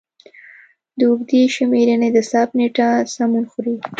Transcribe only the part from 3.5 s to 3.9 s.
خوري.